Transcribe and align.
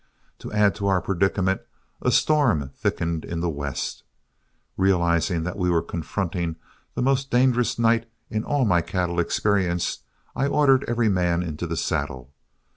To 0.39 0.51
add 0.51 0.73
to 0.77 0.87
our 0.87 0.99
predicament, 0.99 1.61
a 2.01 2.09
storm 2.11 2.71
thickened 2.75 3.23
in 3.23 3.39
the 3.39 3.51
west. 3.51 4.01
Realizing 4.75 5.43
that 5.43 5.59
we 5.59 5.69
were 5.69 5.83
confronting 5.83 6.55
the 6.95 7.03
most 7.03 7.29
dangerous 7.29 7.77
night 7.77 8.09
in 8.27 8.43
all 8.43 8.65
my 8.65 8.81
cattle 8.81 9.19
experience, 9.19 9.99
I 10.35 10.47
ordered 10.47 10.85
every 10.87 11.07
man 11.07 11.43
into 11.43 11.67
the 11.67 11.77
saddle. 11.77 12.31